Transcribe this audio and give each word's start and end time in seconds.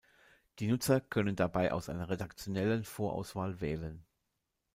Die 0.57 0.65
Nutzer 0.65 0.99
können 0.99 1.35
dabei 1.35 1.71
aus 1.71 1.87
einer 1.87 2.09
redaktionellen 2.09 2.83
Vorauswahl 2.83 3.61
wählen. 3.61 4.03